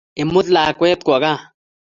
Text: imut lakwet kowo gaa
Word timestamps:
imut 0.21 0.47
lakwet 0.55 0.99
kowo 1.05 1.17
gaa 1.23 1.39